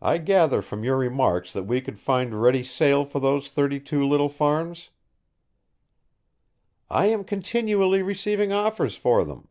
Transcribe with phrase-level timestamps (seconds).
[0.00, 4.06] I gather from your remarks that we could find ready sale for those thirty two
[4.06, 4.90] little farms?"
[6.88, 9.48] "I am continually receiving offers for them."